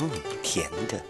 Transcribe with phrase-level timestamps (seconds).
[0.00, 0.10] 嗯，
[0.42, 1.00] 甜的，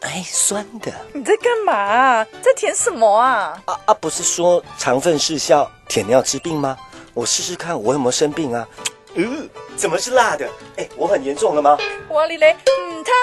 [0.00, 0.92] 哎，酸的。
[1.12, 2.24] 你在干嘛？
[2.42, 3.60] 在舔什么啊？
[3.64, 6.76] 啊啊，不是说肠粪失效，舔尿治病吗？
[7.14, 8.66] 我试试看，我有没有生病啊？
[9.14, 10.48] 嗯，怎么是辣的？
[10.76, 11.76] 哎，我很严重了吗？
[12.10, 13.14] 哇哩嘞，嗯汤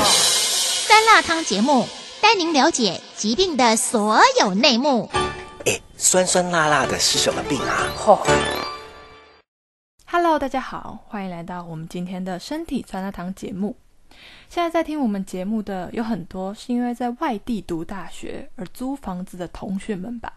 [0.00, 0.02] 哦。
[0.04, 1.86] 酸辣汤节目
[2.20, 5.10] 带您了解疾病的所有内幕。
[5.66, 7.86] 哎，酸酸辣辣的是什么病啊？
[7.96, 8.18] 嚯、
[10.14, 13.74] Hello，大家好，欢迎来到我们今天的身体酸辣汤节目。
[14.46, 20.30] 现在在听我们节目的有很多是因为在外地读大学而租房子的同学们吧。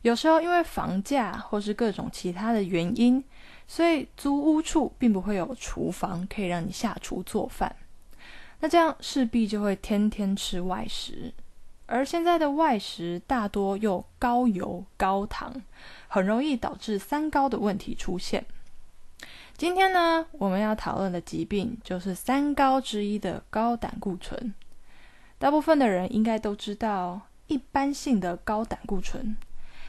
[0.00, 3.22] 有时候因为房价或是各种其他的原因，
[3.68, 7.76] 所以租屋处并不会有厨房可以让你下厨做饭。
[8.60, 11.34] 那这样势必就会天天吃外食，
[11.84, 15.52] 而现在的外食大多又高油高糖，
[16.08, 18.42] 很容易导致三高的问题出现。
[19.56, 24.52] 今天呢，我们要讨论的疾病就是三高之一的高胆固醇。
[25.38, 29.34] 大部分的人应该都知道一般性的高胆固醇，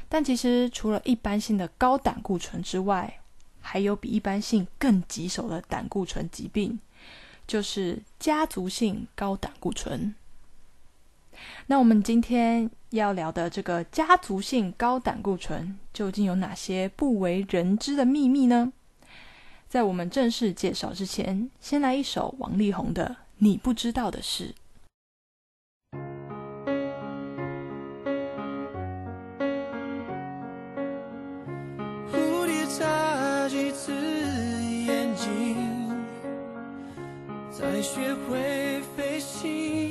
[0.07, 3.19] 但其实除了一般性的高胆固醇之外，
[3.59, 6.79] 还有比一般性更棘手的胆固醇疾病，
[7.45, 10.15] 就是家族性高胆固醇。
[11.65, 18.71] 那我们今天要聊的这个家族性高胆固醇，究竟有哪些不为人知的秘密呢？
[19.69, 23.05] 在我们正式介绍之前，先来一首王力宏的
[23.39, 24.55] 《你不知道的事》。
[32.09, 35.57] 蝴蝶眨几次眼睛，
[37.51, 39.86] 才学会飞行。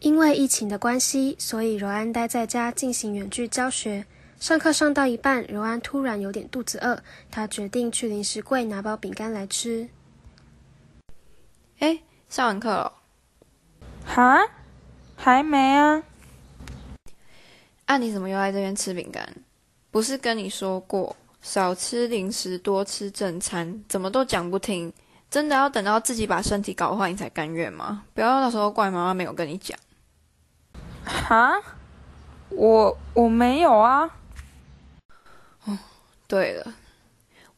[0.00, 4.06] 因为疫情的关系，所以柔安待在家进行远距教学。
[4.38, 9.90] 上课上到一半，柔安突然有点肚子饿，她决定去零食柜拿包饼干来吃。
[11.80, 12.00] 哎，
[12.30, 12.92] 上完课了？
[14.06, 14.40] 哈？
[15.16, 16.02] 还没啊？
[17.84, 19.28] 啊，你怎么又在这边吃饼干？
[19.90, 23.84] 不是跟你说过少吃零食，多吃正餐？
[23.86, 24.90] 怎么都讲不听？
[25.28, 28.04] 真的要等到自己把身体搞坏，你才甘愿吗？
[28.14, 29.78] 不要到时候怪妈妈没有跟你讲。
[31.04, 31.60] 哈？
[32.50, 34.10] 我我没有啊。
[35.64, 35.78] 哦
[36.26, 36.74] 对了，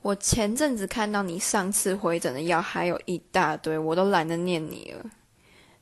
[0.01, 5.05] 我前阵子看到你上次回诊的药还有一大堆，我都懒得念你了。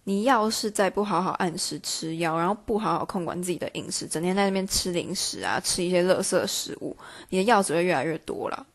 [0.05, 6.97] 你要是再不好好按时吃药，然后不好好控管自己的饮食，整天在那边吃零食啊，吃一些垃圾食物，
[7.29, 8.67] 你的药只会越来越多了。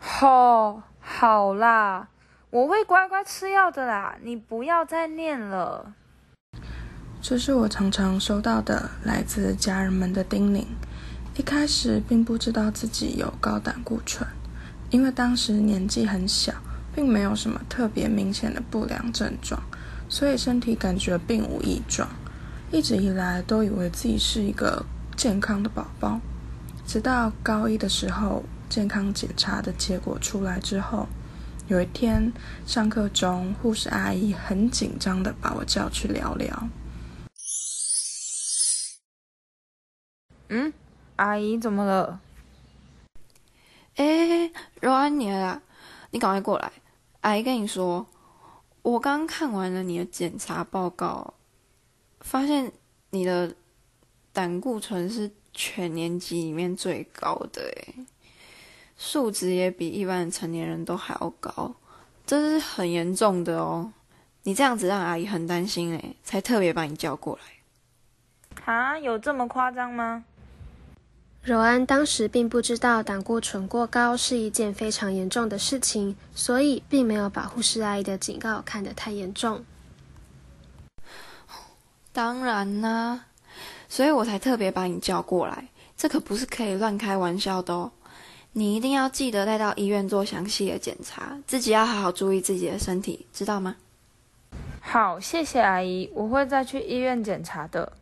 [0.00, 2.08] 吼，好啦，
[2.50, 5.92] 我会乖乖吃药的啦，你不要再念了。
[7.26, 10.62] 这是我常常收到的来自家人们的叮咛。
[11.38, 14.28] 一开始并不知道自己有高胆固醇，
[14.90, 16.52] 因为当时年纪很小，
[16.94, 19.58] 并没有什么特别明显的不良症状，
[20.06, 22.06] 所以身体感觉并无异状。
[22.70, 24.84] 一直以来都以为自己是一个
[25.16, 26.20] 健康的宝宝，
[26.86, 31.08] 直到高一的时候，健康检查的结果出来之后，
[31.68, 32.30] 有一天
[32.66, 36.68] 上课中，护士阿姨很紧张的把我叫去聊聊。
[40.48, 40.72] 嗯，
[41.16, 42.20] 阿姨怎么了？
[43.96, 44.50] 哎，
[44.80, 45.62] 柔安你来啦，
[46.10, 46.70] 你赶快过来。
[47.20, 48.06] 阿姨跟你说，
[48.82, 51.34] 我刚看完了你的检查报告，
[52.20, 52.72] 发现
[53.10, 53.54] 你的
[54.32, 58.06] 胆固醇是全年级里面最高的，诶，
[58.96, 61.74] 数值也比一般的成年人都还要高，
[62.26, 63.92] 这是很严重的哦。
[64.42, 68.64] 你这样子让阿姨很担心，诶，才特别把你叫过来。
[68.66, 70.24] 啊，有这么夸张吗？
[71.44, 79.62] 柔安当时并不知道胆固醇过高是一件非常严重的事情，所以并没有把护士阿姨的警告看得太严重。
[82.14, 83.26] 当然啦、
[83.90, 85.68] 所以我才特别把你叫过来，
[85.98, 87.92] 这可不是可以乱开玩笑的哦。
[88.52, 93.76] 你一定要记得带到医院做详细的检查，自己要好好注意自己的身体，知道吗？
[94.80, 97.92] 好，谢谢阿姨，我会再去医院检查的。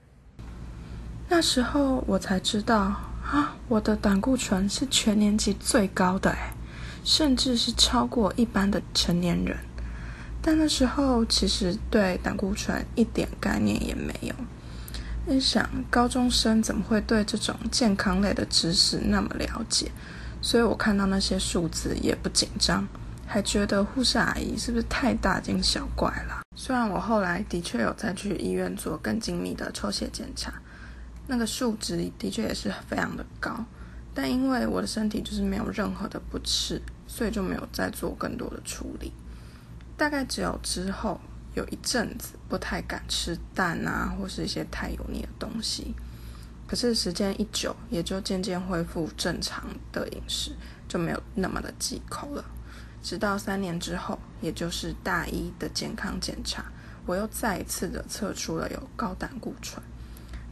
[1.28, 6.52] 那时候我才知道啊，我的胆固醇是全年级最高的诶，
[7.04, 9.56] 甚至是超过一般的成年人。
[10.42, 14.34] 但那时候其实对胆固醇一点概念也没有。
[15.24, 19.90] 你想，高中生怎么会对这种健康类的知识那么了解？
[20.42, 22.86] 所以我看到那些数字也不紧张，
[23.24, 26.42] 还觉得护士阿姨是不是太大惊小怪了？
[26.56, 30.52] 虽然我后来的确有再去医院做更精密的抽血检查。
[31.26, 33.64] 那个数值的确也是非常的高，
[34.12, 39.12] 但因为我的身体就是没有任何的不适，所以就没有再做更多的处理。
[39.96, 41.20] 大概只有之后
[41.54, 45.94] 有一阵子不太敢吃蛋啊，或是一些太油腻的东西。
[46.66, 50.56] 可是时间一久，也就渐渐恢复正常的饮食，
[50.88, 52.44] 就没有那么的忌口了。
[53.02, 56.64] 直到三年之后，也就是大一的健康检查，
[57.04, 59.82] 我又再一次的测出了有高胆固醇。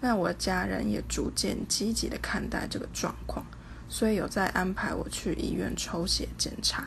[0.00, 3.44] 那我的家人也逐渐积极的看待这个状况，
[3.88, 6.85] 所以有在安排我去医院抽血检查。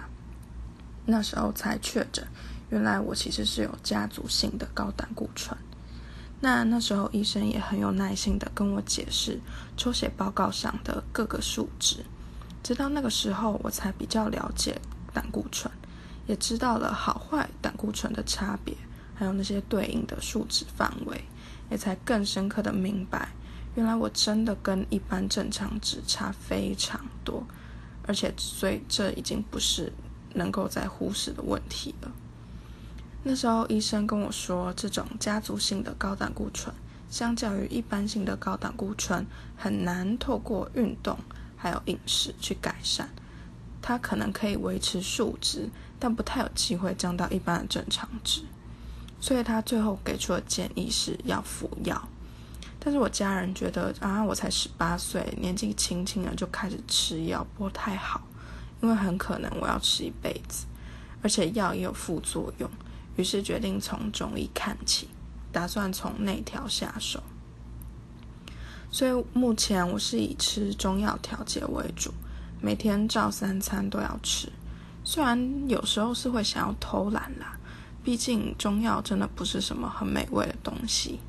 [1.06, 2.25] 那时候才确诊，
[2.69, 5.57] 原来我其实是有家族性的高胆固醇。
[6.39, 9.39] 那那时候医生也很有耐心的跟我解释
[9.77, 12.04] 抽血报告上的各个数值，
[12.62, 14.81] 直到那个时候我才比较了解
[15.13, 15.71] 胆固醇，
[16.25, 18.75] 也知道了好坏胆固醇的差别，
[19.23, 21.23] 还有那些对应的数值范围。
[21.69, 23.29] 也才更深刻的明白，
[23.73, 27.43] 原来我真的跟一般正常值差非常多，
[28.05, 29.91] 而且所以这已经不是
[30.35, 32.11] 能够再忽视的问题了。
[33.23, 36.75] 那时候医生跟我说，这种家族性的高胆固醇，
[37.09, 39.25] 相较于一般性的高胆固醇，
[39.55, 41.17] 很难透过运动
[41.55, 43.09] 还有饮食去改善。
[43.81, 48.43] 它可能可以维持数值，但不太有机会降到一般的正常值。
[49.23, 52.09] 所以他最后给出的建议是要服药，
[52.77, 58.21] 但是我家人觉得啊，我才十八岁，年纪轻轻的就开始吃药不太好，
[58.81, 60.65] 因为很可能我要吃一辈子，
[61.21, 62.69] 而且药也有副作用，
[63.15, 65.07] 于是决定从中医看起，
[65.53, 67.23] 打算从内调下手。
[68.91, 72.13] 所以目前我是以吃中药调节为主，
[72.59, 74.51] 每天照三餐都要吃，
[75.05, 77.57] 虽然有时候是会想要偷懒啦。
[78.03, 81.19] 毕竟中药真的不是什么很美味的东西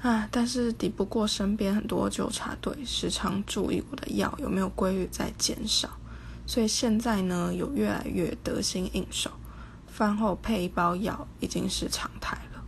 [0.00, 5.88] 啊，但是抵不过身边很多纠察队时常注意我的药有没有规律在减少，
[6.46, 9.30] 所以现在呢有越来越得心应手，
[9.86, 12.62] 饭后配一包药已经是常态了。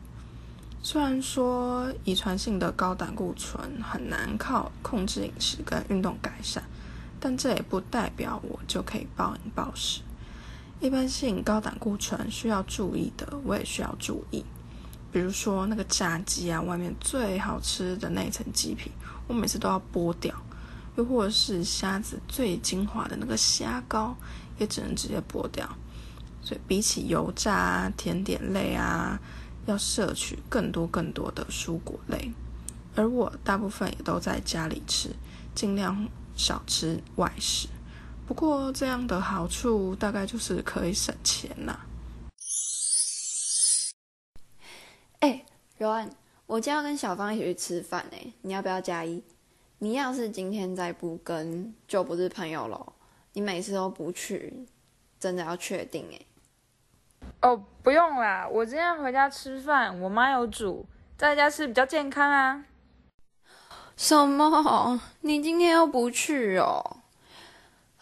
[0.83, 6.63] 虽然说遗传性的高胆固醇很难靠控制饮食跟运动改善，
[7.19, 10.01] 但这也不代表我就可以暴饮暴食。
[10.79, 14.45] 一般性高胆固醇需要注意的，我也需要注意。
[15.11, 18.91] 比如说那个炸鸡啊，外面最好吃的那一层鸡皮，
[19.27, 20.35] 我每次都要剥掉；
[20.97, 24.15] 又或者是虾子最精华的那个虾膏，
[24.59, 25.67] 也只能直接剥掉。
[26.43, 29.19] 所以比起油炸啊、甜点类啊，
[29.65, 32.31] 要摄取更多更多的蔬果类。
[32.95, 35.11] 而我大部分也都在家里吃，
[35.55, 36.07] 尽量
[36.37, 37.69] 少吃外食。
[38.27, 41.87] 不过这样的好处大概就是可以省钱啦。
[45.21, 45.45] 哎、
[45.79, 46.11] 柔安，
[46.47, 49.23] 我今天要跟小芳一起去吃饭哎，你要不要加一？
[49.79, 52.95] 你要是今天再不跟，就不是朋友喽。
[53.35, 54.67] 你每次都不去，
[55.21, 56.21] 真的要确定哎。
[57.43, 60.85] 哦，不用啦，我今天回家吃饭，我妈有煮，
[61.17, 62.65] 在家吃比较健康啊。
[63.97, 65.01] 什么？
[65.21, 66.99] 你今天又不去哦？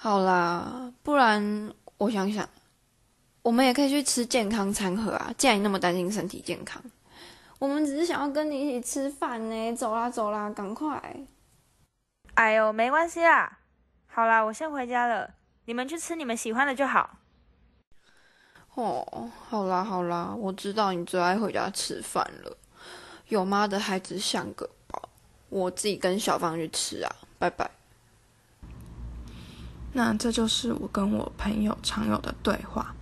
[0.04, 2.46] 好啦，不然我想想，
[3.40, 5.32] 我们也可以去吃健康餐盒啊。
[5.38, 6.78] 既然你那么担心身体健康，
[7.58, 9.75] 我们只是想要跟你一起吃饭呢。
[9.75, 11.16] 走啦走啦，赶快！
[12.34, 13.61] 哎呦，没关系啦。
[14.06, 15.30] 好啦，我先回家了，
[15.64, 17.20] 你们去吃你们喜欢的就好。
[18.75, 22.54] 哦，好啦好啦，我知道你最爱回家吃饭了。
[23.28, 25.08] 有妈的孩子像个宝，
[25.49, 27.70] 我自己跟小芳去吃啊，拜拜。
[29.96, 32.94] 那这就是我跟我朋友常有的对话，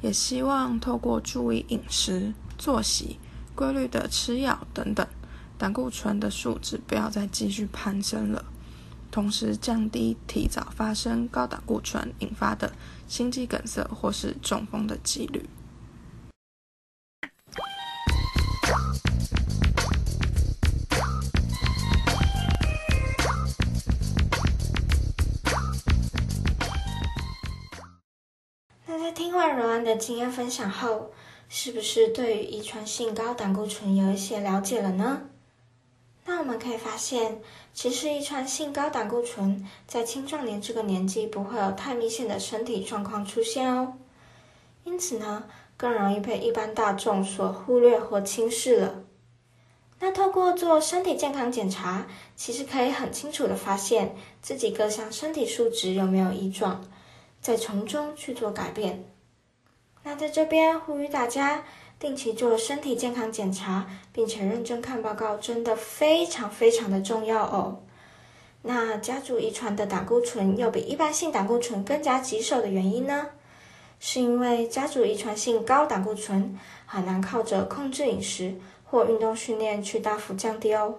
[0.00, 3.20] 也希望透过注意饮食、作息、
[3.54, 5.06] 规律的吃药等等，
[5.56, 8.44] 胆固醇的数值不要再继续攀升了，
[9.12, 12.72] 同时降低提早发生高胆固醇引发的
[13.06, 15.48] 心肌梗塞或是中风的几率。
[29.92, 31.10] 的经验分享后，
[31.48, 35.22] 是不是对于遗传性高胆固醇有一些了解了呢？
[36.24, 37.40] 那我们可以发现，
[37.74, 43.94] 其实遗传性高胆固醇在青壮年这个年纪不会有太明显的身体状况出现哦，
[44.84, 45.44] 因此呢，
[45.76, 49.04] 更容易被一般大众所忽略或轻视了。
[50.00, 56.82] 那透过做身体健康检查，其实可以很清楚的发现自己各项身体数值有没有异状。
[57.40, 59.04] 再从中去做改变。
[60.04, 61.64] 那在这边呼吁大家
[61.98, 67.80] 定期做身体健康检查，并且认真看报告，真的非常非常的重要哦。
[68.62, 73.28] 那家族遗传的胆固醇又比一般性胆固醇更加棘手的原因呢？
[74.00, 80.96] 是因为家族遗传性高胆固醇很难靠着控制饮食或运动训练去大幅降低哦。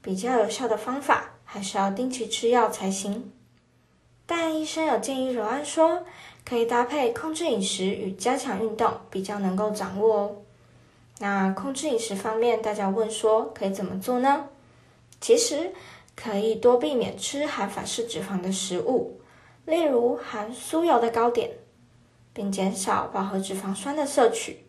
[0.00, 3.32] 比较有效的方法还是要定期吃药才行。
[4.24, 6.04] 但医生有建议柔安说，
[6.48, 10.36] 可以搭配控制饮食与加强运动，比较能够掌握哦。
[11.18, 14.46] 那控制饮食方面，大家问说可以怎么做呢？
[15.20, 15.72] 其实
[16.16, 19.20] 可以多避免吃含反式脂肪的食物，
[19.66, 21.50] 例如含酥油的糕点，
[22.32, 24.64] 并减少饱和脂肪酸的摄取。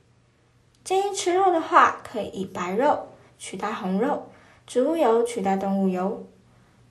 [0.84, 3.08] 建议吃肉的话，可以以白肉
[3.38, 4.28] 取代红肉，
[4.68, 6.28] 植物油取代动物油。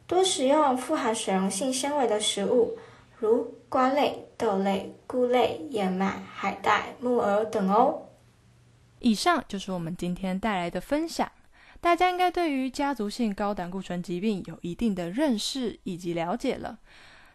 [0.06, 2.78] 多食用富含水溶性纤维的食物，
[3.18, 8.06] 如瓜类、豆类、菇类、燕麦、海带、木耳等哦。
[9.00, 11.30] 以上就是我们今天带来的分享，
[11.80, 16.78] 大家应该对于家族性高胆固醇疾病有一定的认识以及了解了。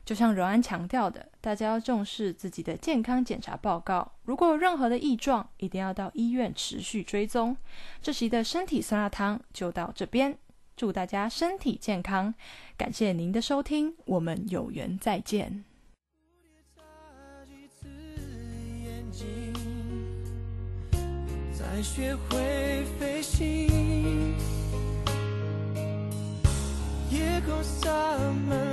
[0.05, 7.55] 就像柔安强调的，大家要重视自己的健康检查报告，如果有任何的异状，一定要到医院持续追踪。
[8.01, 10.37] 这期的身体酸辣汤就到这边。
[10.75, 12.33] 祝大家身体健康，
[12.75, 15.63] 感谢您的收听，我们有缘再见。
[21.73, 24.35] 才学会飞行，
[27.09, 27.89] 夜空洒
[28.47, 28.72] 满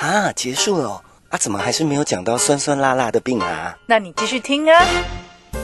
[0.00, 3.76] 啊，结束了哦啊，怎么还是没有讲到酸酸辣辣的病啊？
[3.86, 4.86] 那你继续听啊。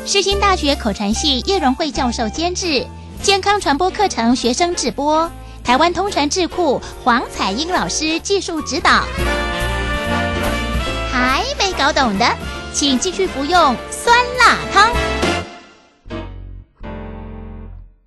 [0.05, 2.85] 世新大学口传系叶荣惠教授监制，
[3.23, 5.31] 健康传播课程学生直播，
[5.63, 9.05] 台湾通传智库黄彩英老师技术指导。
[11.13, 12.27] 还没搞懂的，
[12.73, 14.91] 请继续服用酸辣汤。